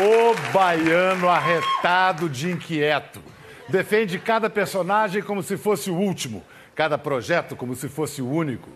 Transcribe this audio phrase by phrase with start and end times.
[0.00, 3.20] O baiano arretado de inquieto.
[3.68, 6.42] Defende cada personagem como se fosse o último,
[6.74, 8.70] cada projeto como se fosse o único.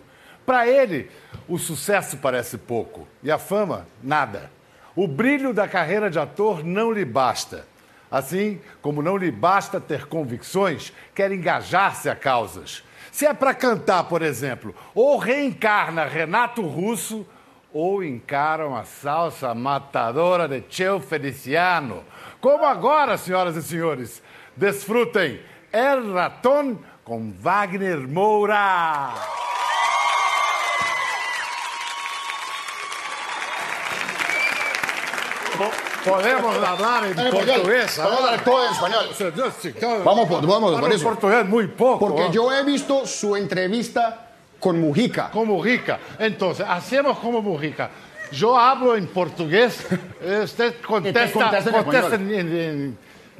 [0.45, 1.09] Para ele,
[1.47, 4.51] o sucesso parece pouco e a fama, nada.
[4.95, 7.67] O brilho da carreira de ator não lhe basta.
[8.11, 12.83] Assim como não lhe basta ter convicções, quer engajar-se a causas.
[13.11, 17.25] Se é para cantar, por exemplo, ou reencarna Renato Russo,
[17.77, 22.03] ou encaram a salsa matadora de Cheo Feliciano.
[22.41, 24.23] Como agora, senhoras e senhores,
[24.55, 25.39] desfrutem
[25.71, 29.13] El Raton com Wagner Moura.
[36.03, 37.97] Podemos hablar en portugués.
[37.97, 40.03] Vamos a hablar todo en español.
[40.03, 41.03] Vamos, vamos, por Hablo eso.
[41.03, 41.99] portugués muy poco.
[41.99, 42.31] Porque ¿no?
[42.31, 44.26] yo he visto su entrevista
[44.59, 45.29] con Mujica.
[45.31, 45.99] Como Mujica.
[46.19, 47.89] Entonces, hacemos como Mujica.
[48.31, 49.85] Yo hablo en portugués,
[50.21, 52.33] eh, usted contesta, contesta contesta español.
[52.33, 52.97] en, en-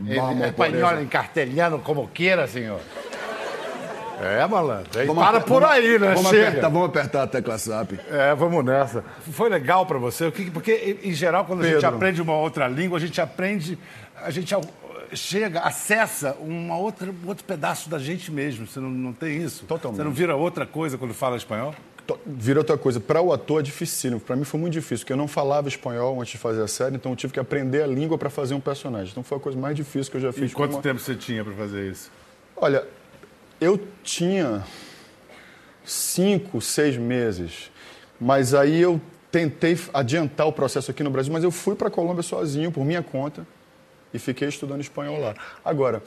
[0.07, 1.01] en Vamos por español, eso.
[1.01, 2.79] en castellano, como quiera, senhor.
[4.19, 4.99] É, malandro.
[4.99, 6.07] Aí Vamos para aper- por vamos- aí, né?
[6.15, 6.47] Vamos Chega.
[6.47, 7.91] apertar, vamos apertar a tecla SAP.
[8.11, 9.03] É, vamos nessa.
[9.31, 10.31] Foi legal pra você?
[10.53, 11.89] Porque, em geral, quando a gente Pedro.
[11.95, 13.77] aprende uma outra língua, a gente aprende,
[14.23, 14.55] a gente
[15.13, 18.65] chega, acessa uma outra, um outro pedaço da gente mesmo.
[18.67, 19.65] Você não, não tem isso?
[19.65, 19.97] Totalmente.
[19.97, 21.73] Você não vira outra coisa quando fala espanhol?
[22.25, 22.99] Vira outra coisa.
[23.01, 24.19] Para o ator é dificílimo.
[24.21, 26.95] Para mim foi muito difícil, porque eu não falava espanhol antes de fazer a série,
[26.95, 29.11] então eu tive que aprender a língua para fazer um personagem.
[29.11, 30.53] Então foi a coisa mais difícil que eu já E fiz.
[30.53, 32.09] quanto como- tempo você tinha pra fazer isso?
[32.55, 32.85] Olha,
[33.59, 34.63] eu tinha
[35.83, 37.71] cinco, seis meses,
[38.19, 38.99] mas aí eu
[39.31, 42.83] tentei adiantar o processo aqui no Brasil, mas eu fui para a Colômbia sozinho, por
[42.85, 43.45] minha conta,
[44.13, 45.35] e fiquei estudando espanhol lá.
[45.63, 46.01] Agora,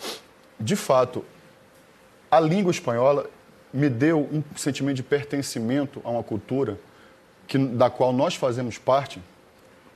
[0.59, 1.25] de fato,
[2.31, 3.29] a língua espanhola
[3.73, 6.79] me deu um sentimento de pertencimento a uma cultura
[7.47, 9.21] que, da qual nós fazemos parte,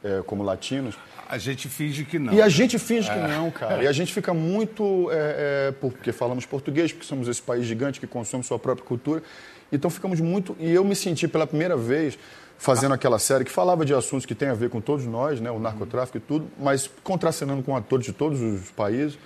[0.02, 0.96] eh, como latinos,
[1.28, 2.32] A gente finge que não.
[2.32, 3.82] e a gente finge que não, cara.
[3.82, 5.08] E a gente fica muito.
[5.10, 9.22] é, é, porque falamos português, porque somos esse país gigante que consome sua própria cultura.
[9.72, 10.56] Então ficamos muito.
[10.60, 12.18] E eu me senti pela primeira vez
[12.58, 15.50] fazendo aquela série que falava de assuntos que tem a ver com todos nós, né?
[15.50, 19.18] O narcotráfico e tudo, mas contracenando com atores de todos os países,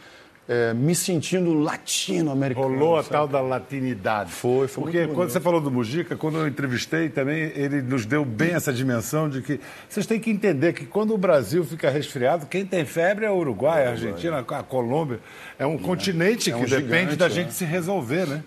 [0.48, 2.68] é, me sentindo latino-americano.
[2.68, 3.12] Rolou a sabe?
[3.12, 4.32] tal da latinidade.
[4.32, 8.24] Foi, foi Porque quando você falou do Mujica, quando eu entrevistei também, ele nos deu
[8.24, 12.46] bem essa dimensão de que vocês têm que entender que quando o Brasil fica resfriado,
[12.46, 15.20] quem tem febre é o Uruguai, a Argentina, a Colômbia.
[15.58, 17.30] É um continente É que um depende gigante, da é.
[17.30, 18.42] gente se resolver, né?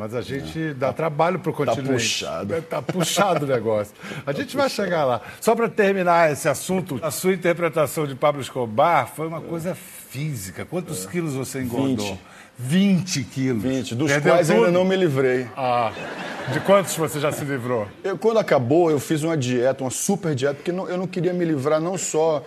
[0.00, 1.92] Mas a gente dá trabalho pro continente.
[1.92, 2.62] puxado.
[2.62, 3.92] Tá puxado o negócio.
[4.26, 5.20] A gente vai chegar lá.
[5.42, 10.64] Só para terminar esse assunto, a sua interpretação de Pablo Escobar foi uma coisa física.
[10.64, 12.18] Quantos quilos você engordou?
[12.58, 13.62] 20 quilos.
[13.62, 14.72] 20, dos Perdeu quais ainda tudo?
[14.74, 15.46] não me livrei.
[15.54, 15.92] Ah,
[16.50, 17.86] de quantos você já se livrou?
[18.02, 21.34] Eu, quando acabou, eu fiz uma dieta, uma super dieta, porque não- eu não queria
[21.34, 22.42] me livrar não só...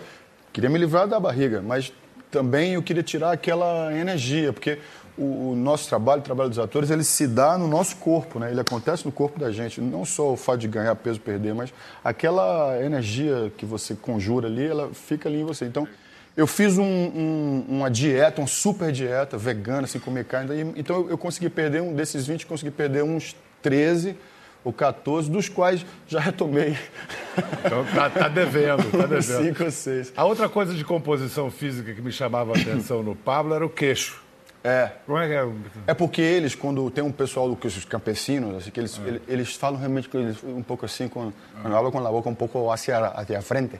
[0.52, 1.92] Queria me livrar da barriga, mas
[2.32, 4.78] também eu queria tirar aquela energia, porque
[5.16, 8.50] o, o nosso trabalho, o trabalho dos atores, ele se dá no nosso corpo, né?
[8.50, 9.80] Ele acontece no corpo da gente.
[9.80, 14.66] Não só o fato de ganhar peso, perder, mas aquela energia que você conjura ali,
[14.66, 15.64] ela fica ali em você.
[15.66, 15.86] Então,
[16.36, 20.72] eu fiz um- um- uma dieta, uma super dieta vegana, sem comer carne.
[20.76, 24.16] Então, eu, eu consegui perder um desses 20, consegui perder uns 13
[24.64, 26.76] ou 14, dos quais já retomei
[27.64, 29.44] Então tá, tá devendo, tá devendo.
[29.44, 30.12] 5 ou 6.
[30.16, 33.68] A outra coisa de composição física que me chamava a atenção no Pablo era o
[33.68, 34.23] queixo.
[34.64, 34.90] É.
[35.04, 35.48] Como é que é?
[35.88, 39.20] É porque eles, quando tem um pessoal do que os campesinos, assim, que eles, ele-
[39.28, 41.30] eles falam realmente que eles, um pouco assim, com,
[41.60, 43.78] quando falam com a boca um pouco hacia, hacia a frente.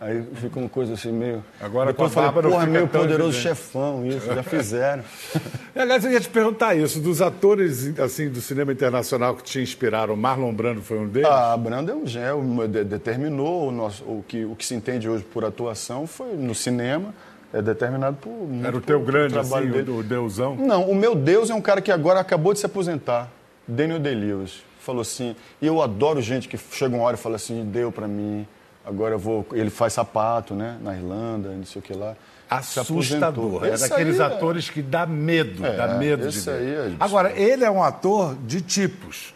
[0.00, 1.44] Aí fica uma coisa assim meio.
[1.60, 5.02] Agora Depois com a porra, meio poderoso evidente." chefão, isso, já fizeram.
[5.74, 9.58] E, aliás, eu ia te perguntar isso, dos atores assim do cinema internacional que te
[9.58, 11.26] inspiraram, Marlon Brando foi um deles?
[11.30, 15.24] Ah, Brando é um de- determinou o, nosso, o, que, o que se entende hoje
[15.24, 17.14] por atuação, foi no cinema,
[17.52, 18.30] é determinado por.
[18.30, 19.90] muito era o teu por- por grande, trabalho assim, dele.
[19.90, 20.56] o, deusão?
[20.56, 23.28] Não, o meu Deus é um cara que agora acabou de se aposentar,
[23.66, 24.62] Daniel Day-Lewis.
[24.80, 28.08] Falou assim, e eu adoro gente que chega uma hora e fala assim, deu pra
[28.08, 28.44] mim,
[28.84, 29.46] agora eu vou...
[29.52, 32.16] Ele faz sapato, né, na Irlanda, não sei o que lá.
[32.62, 33.44] Se Assustador.
[33.44, 33.64] aposentou.
[33.64, 36.50] É daqueles é- atores que dá medo, É, dá medo de ver.
[36.50, 39.32] aí é- Agora, ele é um ator de tipos.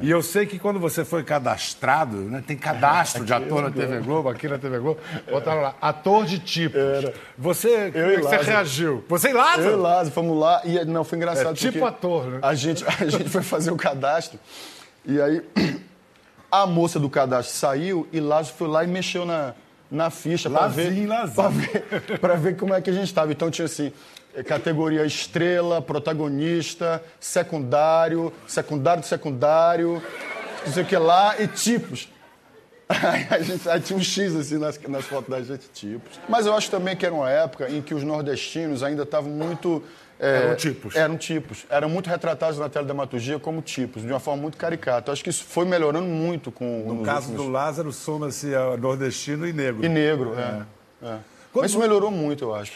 [0.00, 3.98] E eu sei que quando você foi cadastrado, né, tem cadastro de ator na TV
[3.98, 5.00] Globo, aqui na TV Globo,
[5.30, 6.80] botaram lá, ator de tipos.
[7.36, 9.04] Você, como é que você reagiu?
[9.08, 9.62] Você e Lázaro?
[9.62, 12.38] Eu e Lázaro, fomos lá, e não, foi engraçado É tipo ator, né?
[12.42, 14.38] A gente, a gente foi fazer o cadastro,
[15.04, 15.42] e aí
[16.50, 19.54] a moça do cadastro saiu, e Lázaro foi lá e mexeu na,
[19.90, 20.92] na ficha para ver,
[21.34, 23.32] pra ver, pra ver como é que a gente estava.
[23.32, 23.92] Então tinha assim,
[24.46, 30.02] categoria estrela, protagonista, secundário, secundário do secundário,
[30.66, 32.08] não sei o que lá, e tipos.
[32.88, 36.20] Aí a gente aí tinha um X assim nas, nas fotos da gente, tipos.
[36.28, 39.82] Mas eu acho também que era uma época em que os nordestinos ainda estavam muito.
[40.20, 40.94] é, Eram tipos.
[40.96, 41.64] Eram tipos.
[41.70, 45.08] Eram muito retratados na teledramaturgia como tipos, de uma forma muito caricata.
[45.10, 48.76] Eu acho que isso foi melhorando muito com No caso últimos- do Lázaro, soma-se a
[48.76, 49.82] nordestino e negro.
[49.84, 50.62] E negro, é.
[51.06, 51.16] é.
[51.54, 52.72] Mas isso melhorou muito, eu acho.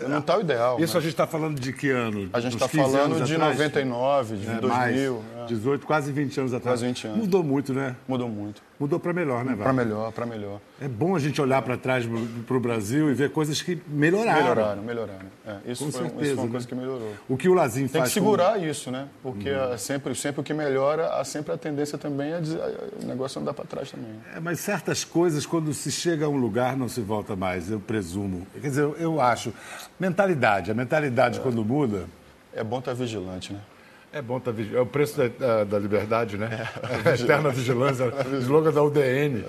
[0.00, 0.80] Não está o ideal.
[0.80, 0.98] Isso né?
[0.98, 2.30] a gente está falando de que ano?
[2.32, 3.56] A gente está 15 falando de atrás?
[3.58, 4.68] 99, de É, 2000.
[4.68, 5.46] mais, é.
[5.48, 6.80] 18, quase 20 anos atrás.
[6.80, 7.18] Quase 20 anos.
[7.18, 7.94] Mudou muito, né?
[8.08, 8.62] Mudou muito.
[8.78, 9.74] Mudou para melhor, né, Para Val?
[9.74, 10.60] melhor, para melhor.
[10.78, 12.04] É bom a gente olhar para trás
[12.46, 14.42] para o Brasil e ver coisas que melhoraram.
[14.42, 15.26] Melhoraram, melhoraram.
[15.46, 16.50] É, isso, Com foi, certeza, isso foi uma né?
[16.52, 17.12] coisa que melhorou.
[17.26, 19.08] O que o Lazinho Tem faz que com- segurar isso, né?
[19.22, 22.60] Porque é sempre, sempre o que melhora, há sempre a tendência também a dizer,
[23.02, 24.10] o negócio andar para trás também.
[24.34, 27.80] É, mas certas coisas, quando se chega a um lugar, não se volta mais, eu
[27.80, 28.46] presumo.
[28.60, 29.54] Quer dizer, eu, eu acho.
[29.98, 30.70] Mentalidade.
[30.70, 32.04] A mentalidade, quando muda,
[32.52, 33.60] É bom estar vigilante, né?
[34.12, 34.78] É bom estar vigiando.
[34.78, 36.66] É o preço da, da- da liberdade, né?
[37.04, 38.12] A eterna vigilância.
[38.40, 39.44] slogan da UDN.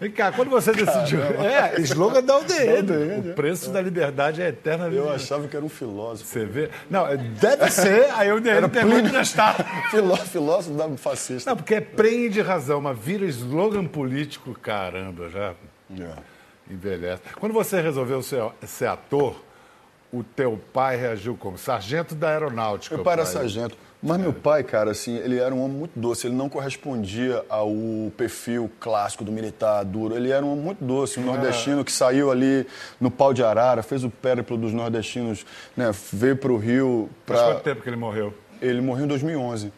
[0.00, 1.20] Vem cá, quando você decidiu.
[1.22, 3.30] É, slogan da UDN.
[3.30, 5.14] o preço da liberdade é a eterna Eu vigilância.
[5.36, 6.28] achava que era um filósofo.
[6.28, 6.70] Você vê?
[6.90, 8.10] Não, deve ser.
[8.16, 9.08] Aí a UDN pegou Plínio.
[9.10, 9.64] emprestado.
[9.90, 11.48] Filó, filósofo da fascista.
[11.50, 15.54] Não, porque é prende de razão, mas vira slogan político, caramba, já
[15.98, 16.10] É.
[16.68, 17.22] envelhece.
[17.38, 19.40] Quando você resolveu ser, ser ator,
[20.12, 21.56] o teu pai reagiu como?
[21.56, 22.96] Sargento da aeronáutica.
[22.96, 23.76] Meu pai era sargento.
[24.02, 26.26] Mas meu pai, cara, assim, ele era um homem muito doce.
[26.26, 27.70] Ele não correspondia ao
[28.16, 30.16] perfil clássico do militar duro.
[30.16, 32.66] Ele era um homem muito doce, um nordestino que saiu ali
[32.98, 35.44] no pau de arara, fez o périplo dos nordestinos,
[35.76, 35.90] né?
[36.12, 38.32] Veio para o Rio Faz para quanto tempo que ele morreu?
[38.62, 39.70] Ele morreu em 2011.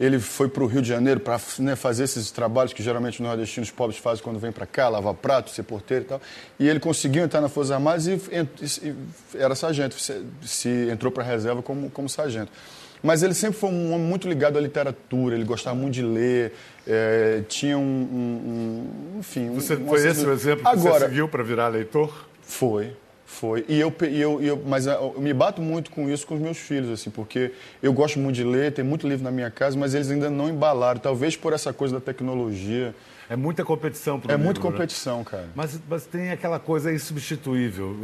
[0.00, 3.70] Ele foi para o Rio de Janeiro para fazer esses trabalhos que geralmente os nordestinos
[3.70, 6.20] pobres fazem quando vêm para cá, lavar prato, ser porteiro e tal.
[6.58, 8.94] E ele conseguiu entrar nas Forças Armadas e, ent- e
[9.36, 12.50] era sargento, se, se entrou para a reserva como, como sargento.
[13.02, 16.52] Mas ele sempre foi um homem muito ligado à literatura, ele gostava muito de ler,
[16.86, 19.48] eh, tinha um, um- um- enfim...
[19.50, 22.26] um- Você, uma foi esse o exemplo que Agora, você seguiu para virar leitor?
[22.42, 22.92] foi,
[23.24, 23.64] foi.
[23.68, 26.40] E eu, e eu, eu, mas ah, eu me bato muito com isso com os
[26.40, 27.52] meus filhos, assim, porque
[27.82, 30.48] eu gosto muito de ler, tem muito livro na minha casa, mas eles ainda não
[30.48, 32.94] embalaram, talvez por essa coisa da tecnologia.
[33.30, 34.66] É muita competição pro É muita né?
[34.70, 35.44] competição, cara.
[35.54, 37.94] Mas, mas tem aquela coisa insubstituível.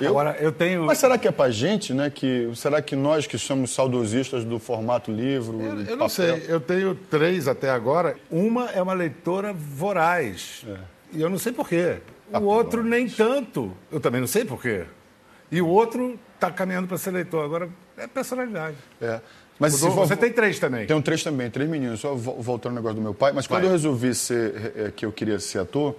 [0.00, 0.84] Eu- Agora, eu tenho.
[0.86, 2.10] Mas será que é pra gente, né?
[2.10, 6.60] Que, será que nós que somos saudosistas do formato livro, Eu, eu não sei, eu
[6.60, 8.16] tenho três até agora.
[8.30, 10.64] Uma é uma leitora voraz.
[11.12, 11.98] E eu não sei porquê.
[12.32, 13.72] O outro nem tanto.
[13.90, 14.84] Eu também não sei porquê.
[15.50, 17.44] E o outro está caminhando para ser leitor.
[17.44, 17.68] Agora,
[17.98, 18.76] é personalidade.
[19.02, 19.20] É.
[19.58, 19.90] Mas Mudou?
[19.96, 20.86] for- Você tem três também.
[20.86, 22.00] Tenho três também, três meninos.
[22.00, 23.32] Só vo- voltando ao negócio do meu pai.
[23.32, 23.68] Mas quando Vai.
[23.68, 25.96] eu resolvi ser, eh, que eu queria ser ator,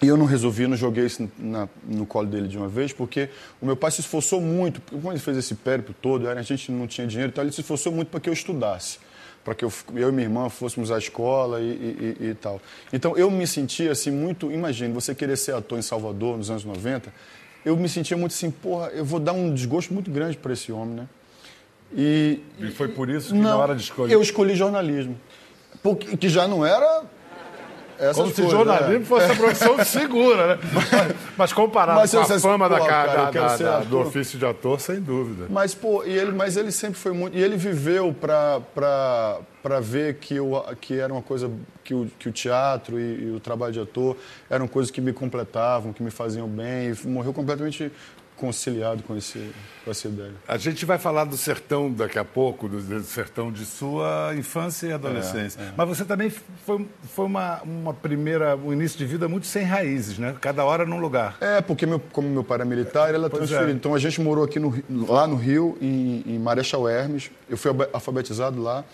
[0.00, 2.92] e eu não resolvi, eu não joguei isso na- no colo dele de uma vez,
[2.92, 3.28] porque
[3.60, 4.80] o meu pai se esforçou muito.
[4.80, 7.60] porque Quando ele fez esse périplo todo, a gente não tinha dinheiro, então ele se
[7.60, 8.98] esforçou muito para que eu estudasse.
[9.44, 12.60] Para que eu, eu e minha irmã fôssemos à escola e, e- e- e tal.
[12.92, 14.52] Então eu me sentia assim muito.
[14.52, 17.12] Imagine, você querer ser ator em Salvador nos anos 90,
[17.64, 20.70] eu me sentia muito assim, porra, eu vou dar um desgosto muito grande para esse
[20.70, 21.08] homem, né?
[21.96, 24.12] E, E foi por isso que na hora de escolher.
[24.12, 25.18] eu escolhi jornalismo.
[25.82, 27.02] Porque, que já não era.
[27.98, 29.04] Essas Como se coisas, jornalismo né?
[29.04, 30.58] fosse a profissão segura, né?
[31.36, 34.38] Mas comparado Mas com a fama da, pô, ca- cara, da- da- da- do ofício
[34.38, 35.46] de ator, sem dúvida.
[35.50, 37.36] Mas, pô, e ele, mas ele sempre foi muito.
[37.36, 38.60] E ele viveu para
[39.60, 41.50] para ver que, o, que era uma coisa.
[41.84, 44.14] Que o, que o teatro e, e o trabalho de ator
[44.50, 46.92] eram coisas que me completavam, que me faziam bem.
[46.92, 47.90] E morreu completamente
[48.38, 49.50] conciliado com, esse,
[49.84, 50.32] com essa ideia.
[50.46, 54.86] A gente vai falar do sertão daqui a pouco, do, do sertão de sua infância
[54.86, 55.74] e adolescência.
[55.76, 60.18] Mas você também foi, foi uma, uma primeira, um início de vida muito sem raízes,
[60.18, 60.36] né?
[60.40, 61.36] Cada hora num lugar.
[61.40, 63.70] É, porque meu, como meu pai era militar, ele era Pois transferido.
[63.72, 63.74] é.
[63.74, 64.72] Então a gente morou aqui no,
[65.08, 67.30] lá no Rio, em, em Marechal Hermes.
[67.48, 68.84] Eu fui alfabetizado lá.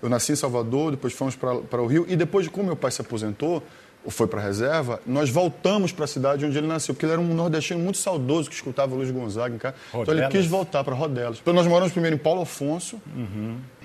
[0.00, 2.04] Eu nasci em Salvador, depois fomos para o Rio.
[2.08, 3.62] E depois, como meu pai se aposentou, ou
[4.08, 7.20] foi para a reserva, nós voltamos para a cidade onde ele nasceu, porque ele era
[7.20, 9.76] um nordestino muito saudoso que escutava Luiz Gonzaga em casa.
[9.88, 10.32] Então ele Rodelas?
[10.32, 11.38] quis voltar para Rodelas.
[11.40, 13.00] Então nós moramos primeiro em Paulo Afonso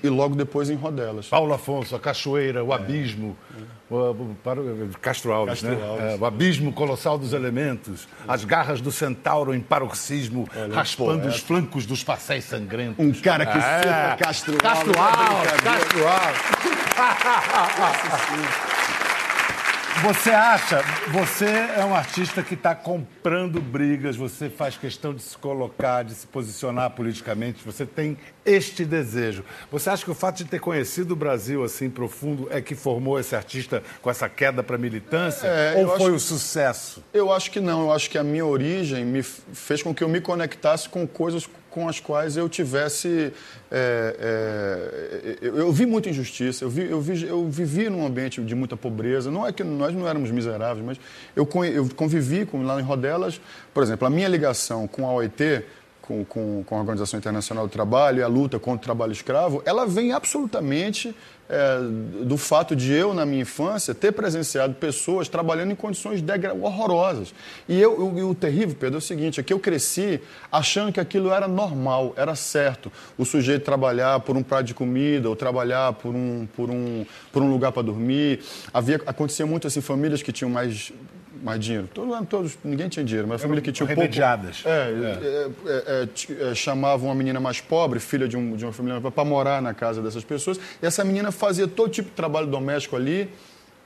[0.03, 1.27] e logo depois em Rodelas.
[1.27, 3.37] Paulo Afonso, a Cachoeira, o Abismo,
[3.89, 5.87] o, o- para o- Castro Alves, Castro né?
[5.87, 6.05] Alves.
[6.05, 11.85] É, o Abismo Colossal dos Elementos, as garras do centauro em paroxismo, raspando os flancos
[11.85, 13.03] dos passéis sangrentos.
[13.05, 13.61] Um cara que É.
[13.61, 15.79] cita Castro Castro Alves, é Alves, brincadeira.
[15.79, 16.41] Castro Alves.
[20.03, 20.79] Você acha,
[21.11, 26.13] você é um artista que está comprando brigas, você faz questão de se colocar, de
[26.13, 28.15] se posicionar politicamente, você tem
[28.47, 29.43] este desejo.
[29.69, 33.19] Você acha que o fato de ter conhecido o Brasil assim profundo é que formou
[33.19, 35.45] esse artista com essa queda para a militância?
[35.45, 37.03] É, Ou foi o sucesso?
[37.13, 37.81] Eu acho que não.
[37.81, 41.47] Eu acho que a minha origem me fez com que eu me conectasse com coisas
[41.69, 43.31] com as quais eu tivesse.
[43.69, 48.41] É, é, eu, eu, vi muita injustiça, eu, vi, eu, vi, eu vivi num ambiente
[48.41, 49.29] de muita pobreza.
[49.29, 50.99] Não é que nós não éramos miseráveis, mas
[51.35, 53.39] eu, eu convivi com, lá em Rodelas.
[53.73, 55.63] Por exemplo, a minha ligação com a OIT
[56.07, 59.61] com, com, com, a Organização Internacional do Trabalho e a luta contra o trabalho escravo,
[59.65, 61.13] ela vem absolutamente
[61.49, 61.79] é,
[62.23, 66.23] do fato de eu, na minha infância, ter presenciado pessoas trabalhando em condições
[66.61, 67.33] horrorosas.
[67.67, 70.19] E eu, eu, o terrível, Pedro, é o seguinte, é que eu cresci
[70.51, 72.91] achando que aquilo era normal, era certo.
[73.17, 77.41] O sujeito trabalhar por um prato de comida, ou trabalhar por um, por um, por
[77.41, 78.41] um lugar para dormir.
[78.73, 80.91] Havia, acontecia muito assim, famílias que tinham mais
[81.43, 81.87] mais dinheiro.
[81.93, 84.01] Todos, todos, ninguém tinha dinheiro, mas a família que tinha pouco...
[84.01, 84.63] Remediadas.
[84.65, 85.49] É, é.
[85.65, 89.61] É, é, chamavam uma menina mais pobre, filha de, um, de uma família, para morar
[89.61, 90.59] na casa dessas pessoas.
[90.81, 93.29] E essa menina fazia todo tipo de trabalho doméstico ali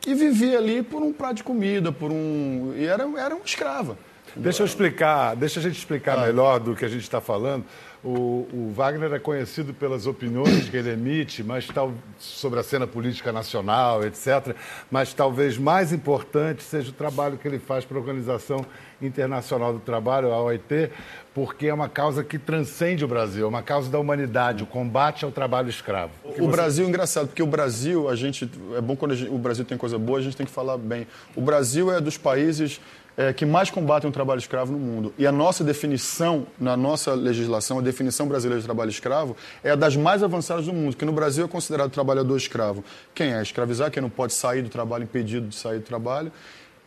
[0.05, 2.74] e vivia ali por um prato de comida, por um...
[2.75, 3.98] E era, era uma escrava.
[4.36, 6.25] Deixa eu explicar, deixa a gente explicar ah.
[6.25, 7.65] melhor do que a gente está falando.
[8.03, 12.88] O, o, Wagner é conhecido pelas opiniões que ele emite, mas tal, sobre a cena
[12.88, 14.55] política nacional, etc.
[14.89, 18.65] Mas talvez mais importante seja o trabalho que ele faz para a Organização
[19.00, 20.89] Internacional do Trabalho, a OIT,
[21.31, 25.24] porque é uma causa que transcende o Brasil, é uma causa da humanidade, o combate
[25.24, 26.12] ao trabalho escravo.
[26.24, 26.48] O, você...
[26.48, 29.77] Brasil é engraçado, porque o Brasil, a gente é bom quando gente, o Brasil tem
[29.77, 31.05] coisa boa, a gente tem que falar bem.
[31.36, 32.81] O Brasil é dos países
[33.17, 35.13] é, que mais combatem o trabalho escravo no mundo.
[35.17, 39.75] E a nossa definição, na nossa legislação, a definição brasileira de trabalho escravo é a
[39.75, 42.83] das mais avançadas do mundo, que no Brasil é considerado trabalhador escravo.
[43.13, 46.31] Quem é escravizar, quem não pode sair do trabalho, impedido de sair do trabalho.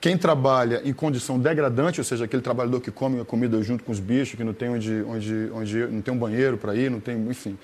[0.00, 3.90] Quem trabalha em condição degradante, ou seja, aquele trabalhador que come a comida junto com
[3.90, 7.00] os bichos, que não tem onde, onde, onde não tem um banheiro para ir, não
[7.00, 7.56] tem, enfim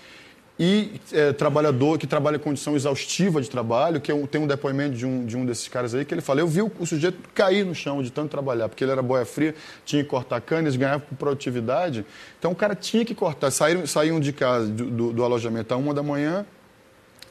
[0.62, 4.94] e é, trabalhador que trabalha em condição exaustiva de trabalho, que eu, tem um depoimento
[4.94, 7.18] de um, de um desses caras aí, que ele fala, eu vi o, o, sujeito
[7.34, 9.54] cair no chão de tanto trabalhar, porque ele era boia fria,
[9.86, 12.04] tinha que cortar canas, ganhava por produtividade,
[12.38, 15.80] então o cara tinha que cortar, saíram, saíam de casa, do, do, do alojamento às
[15.80, 16.44] uma da manhã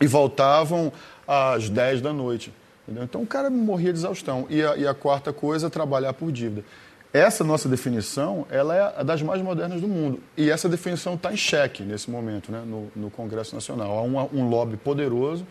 [0.01, 0.91] e voltavam
[1.27, 2.51] às dez da noite.
[2.87, 3.03] Entendeu?
[3.03, 4.47] Então o cara morria de exaustão.
[4.49, 6.63] E a, e a quarta coisa, trabalhar por dívida.
[7.11, 10.19] Essa nossa definição, ela é a das mais modernas do mundo.
[10.37, 13.97] E essa definição está em xeque nesse momento, né, no, no Congresso Nacional.
[13.97, 15.45] Há um, um lobby poderoso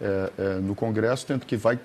[0.00, 1.78] é, é, no Congresso tento que vai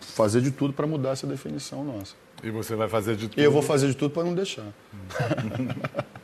[0.00, 2.14] fazer de tudo para mudar essa definição nossa.
[2.42, 3.40] E você vai fazer de tudo?
[3.40, 4.64] Eu vou fazer de tudo para não deixar.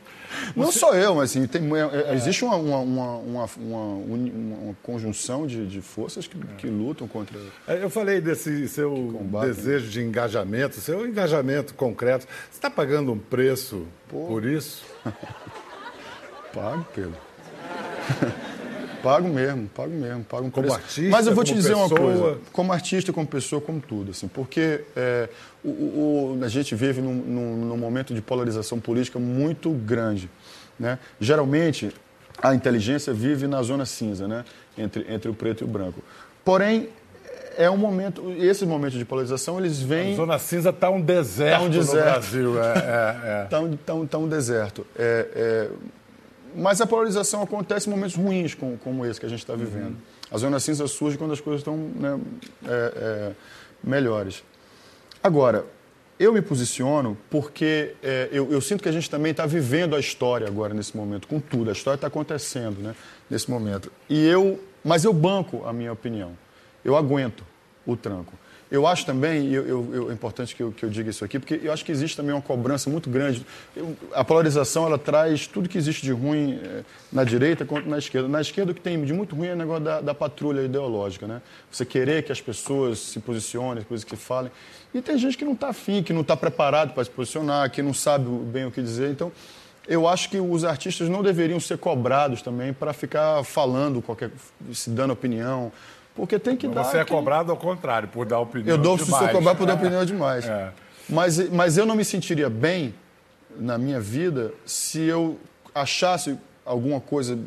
[0.55, 5.67] Não só eu, mas assim, tem, é, é, existe uma, uma, uma, uma, conjunção de,
[5.67, 7.37] de forças que, que, lutam contra.
[7.67, 9.91] É, eu falei desse seu combate, desejo né?
[9.91, 12.25] de engajamento, seu engajamento concreto.
[12.25, 14.27] Você está pagando um preço Pô.
[14.27, 14.85] por isso?
[16.53, 17.15] Pago, Pedro.
[19.01, 20.81] pago mesmo, pago mesmo, pago um como preço.
[20.81, 21.87] artista, Mas eu vou te dizer pessoa...
[21.87, 25.29] uma coisa, como artista, como pessoa, como tudo, assim, porque é,
[25.63, 30.29] o, o, a gente vive num, num, num, momento de polarização política muito grande,
[30.79, 30.99] né?
[31.19, 31.91] Geralmente
[32.41, 34.45] a inteligência vive na zona cinza, né?
[34.77, 36.03] Entre, entre o preto e o branco.
[36.45, 36.89] Porém,
[37.57, 40.13] é um momento, esse momento de polarização, eles vêm...
[40.13, 42.55] A zona cinza está um deserto, tá um deserto no Brasil.
[42.55, 43.45] Está é, é, é.
[43.49, 44.85] tá um, tá um, tá um deserto.
[44.95, 45.69] É, é
[46.55, 49.91] mas a polarização acontece em momentos ruins como, como esse que a gente está vivendo.
[49.91, 49.97] Uhum.
[50.31, 52.19] A zona cinza surge quando as coisas estão né,
[52.65, 53.31] é, é,
[53.83, 54.43] melhores.
[55.23, 55.65] Agora,
[56.19, 59.99] eu me posiciono porque é, eu, eu, sinto que a gente também está vivendo a
[59.99, 61.69] história agora nesse momento, com tudo.
[61.69, 62.95] A história está acontecendo né,
[63.29, 63.91] nesse momento.
[64.09, 66.37] E eu, mas eu banco a minha opinião.
[66.83, 67.43] Eu aguento
[67.85, 68.33] o tranco.
[68.69, 71.61] Eu acho também, eu, eu, é importante que eu, que eu diga isso aqui, porque
[71.63, 73.45] eu acho que existe também uma cobrança muito grande.
[73.75, 77.97] Eu, a polarização, ela traz tudo que existe de ruim é, na direita quanto na
[77.97, 78.27] esquerda.
[78.27, 81.25] Na esquerda, o que tem de muito ruim é o negócio da, da patrulha ideológica,
[81.25, 81.41] né?
[81.71, 84.51] Você querer que as pessoas se posicionem, coisas que falem.
[84.93, 87.81] E tem gente que não está afim, que não está preparado para se posicionar, que
[87.81, 89.09] não sabe bem o que dizer.
[89.11, 89.31] Então,
[89.87, 94.29] eu acho que os artistas não deveriam ser cobrados também para ficar falando, qualquer,
[94.73, 95.71] se dando opinião.
[96.17, 96.83] Porque tem que Mas dar.
[96.83, 98.75] Você é cobrado ao contrário, por dar opinião.
[98.75, 100.45] Eu dou se sou cobrado por dar opinião demais.
[100.45, 100.71] É.
[101.07, 102.93] Mas, mas eu não me sentiria bem
[103.57, 105.37] na minha vida se eu
[105.73, 107.37] achasse alguma coisa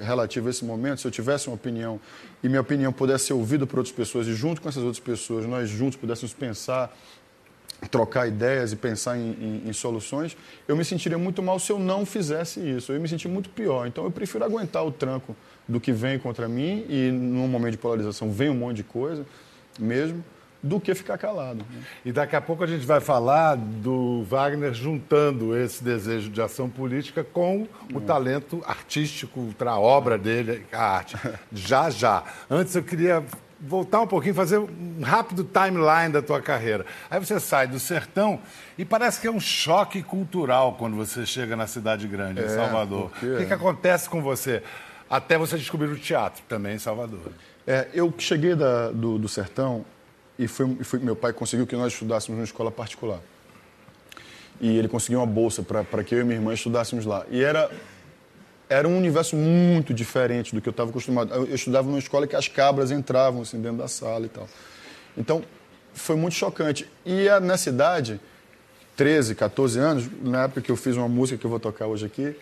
[0.00, 2.00] relativa a esse momento, se eu tivesse uma opinião
[2.42, 5.46] e minha opinião pudesse ser ouvida por outras pessoas e junto com essas outras pessoas
[5.46, 6.94] nós juntos pudéssemos pensar,
[7.90, 10.36] trocar ideias e pensar em, em, em, soluções,
[10.66, 12.92] eu me sentiria muito mal se eu não fizesse isso.
[12.92, 13.86] Eu me sentiria muito pior.
[13.86, 15.36] Então eu prefiro aguentar o tranco
[15.68, 19.24] do que vem contra mim e num momento de polarização vem um monte de coisa
[19.78, 20.24] mesmo
[20.62, 21.58] do que ficar calado.
[21.58, 21.82] Né?
[22.06, 26.70] E daqui a pouco a gente vai falar do Wagner juntando esse desejo de ação
[26.70, 28.00] política com o hum.
[28.00, 31.16] talento artístico, a obra dele, a arte.
[31.52, 32.24] Já, já.
[32.50, 33.22] Antes eu queria
[33.60, 36.84] voltar um pouquinho, fazer um rápido timeline da tua carreira.
[37.10, 38.40] Aí você sai do sertão
[38.76, 42.48] e parece que é um choque cultural quando você chega na cidade grande, em É,
[42.48, 43.10] Salvador.
[43.10, 44.62] porque- O que, que acontece com você?
[45.08, 47.20] Até você descobrir o teatro também em Salvador.
[47.66, 49.84] É, eu cheguei da- do, do sertão
[50.38, 53.20] e fui, e fui- meu pai conseguiu que nós estudássemos numa escola particular.
[54.60, 57.24] E ele conseguiu uma bolsa para que eu e minha irmã estudássemos lá.
[57.30, 57.70] E era,
[58.68, 61.32] era um universo muito diferente do que eu estava acostumado.
[61.34, 64.48] Eu, eu estudava numa escola que as cabras entravam assim, dentro da sala e tal.
[65.16, 65.44] Então,
[65.92, 66.88] foi muito chocante.
[67.04, 68.20] E a, na cidade,
[68.96, 72.06] 13, 14 anos, na época que eu fiz uma música que eu vou tocar hoje
[72.06, 72.36] aqui,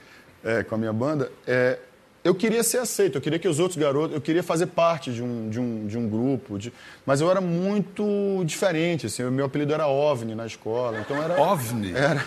[0.44, 1.78] é, com a minha banda, é,
[2.24, 5.22] eu queria ser aceito, eu queria que os outros garotos, eu queria fazer parte de
[5.22, 6.72] um, de um, de um grupo, de-
[7.04, 11.40] mas eu era muito diferente, assim, o meu apelido era OVNI na escola, então era...
[11.40, 11.92] OVNI?
[11.94, 12.24] Era.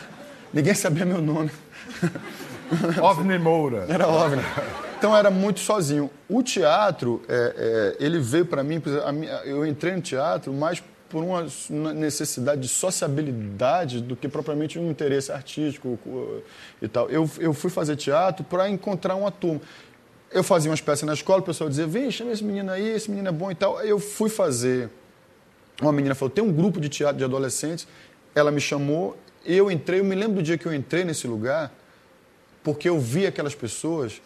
[0.54, 1.52] Ninguém sabia meu nome.
[3.02, 3.86] OVNI Moura.
[3.90, 4.42] Era OVNI.
[4.98, 6.10] Então era muito sozinho.
[6.28, 8.82] O teatro, é, é, ele veio para mim,
[9.44, 10.82] eu entrei no teatro mais
[11.16, 16.42] por uma uma necessidade de sociabilidade do que propriamente um interesse artístico co-
[16.82, 17.10] e tal.
[17.10, 19.62] Eu, eu fui fazer teatro para encontrar uma turma.
[20.30, 23.10] Eu fazia umas peças na escola, o pessoal dizia, vem, chama esse menino aí, esse
[23.10, 23.80] menino é bom e tal.
[23.80, 24.90] Eu fui fazer.
[25.82, 27.88] Uma menina falou, tem um grupo de teatro de adolescentes.
[28.36, 31.72] Ela me chamou, eu entrei, eu me lembro do dia que eu entrei nesse lugar,
[32.62, 34.22] porque eu vi aquelas pessoas,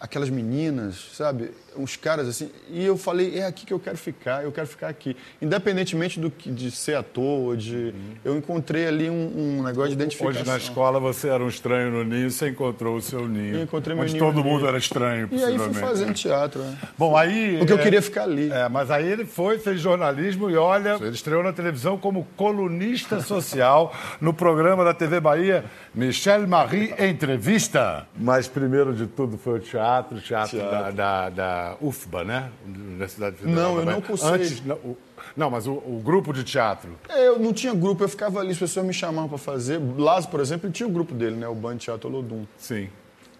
[0.00, 4.44] aquelas meninas, sabe, uns caras assim, e eu falei, é aqui que eu quero ficar,
[4.44, 5.16] eu quero ficar aqui.
[5.40, 10.42] Independentemente do que, de ser ator, de, eu encontrei ali um, um negócio de identificação.
[10.42, 13.56] Hoje na escola você era um estranho no ninho, você encontrou o seu ninho.
[13.56, 14.68] Eu encontrei meu onde ninho todo mundo ninho.
[14.68, 15.80] era estranho, E aí fui possivelmente.
[15.80, 16.78] fazendo teatro, né?
[16.98, 17.58] Bom, aí.
[17.58, 18.50] Porque eu é, queria ficar ali.
[18.50, 23.20] É, mas aí ele foi, fez jornalismo e olha, ele estreou na televisão como colunista
[23.20, 28.06] social no programa da TV Bahia, Michel Marie Entrevista.
[28.16, 32.50] Mas primeiro de tudo foi o teatro, o teatro, Da, da, da UFBA, né?
[32.66, 33.72] Universidade Federal.
[33.74, 34.28] Não, eu não cursei.
[34.28, 34.96] Antes, não, o-
[35.36, 36.90] não, mas o, o grupo de teatro.
[37.08, 39.80] É, eu não tinha grupo, eu ficava ali, as pessoas me chamavam para fazer.
[39.98, 41.46] Lázaro, por exemplo, ele tinha o grupo dele, né?
[41.48, 42.44] O Band Teatro Olodum.
[42.58, 42.88] Sim.